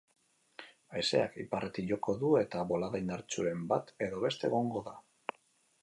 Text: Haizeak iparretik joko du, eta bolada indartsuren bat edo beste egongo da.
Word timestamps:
Haizeak 0.99 1.35
iparretik 1.43 1.87
joko 1.91 2.17
du, 2.23 2.31
eta 2.41 2.65
bolada 2.73 3.03
indartsuren 3.05 3.63
bat 3.75 3.93
edo 4.07 4.27
beste 4.27 4.53
egongo 4.53 4.87
da. 4.91 4.99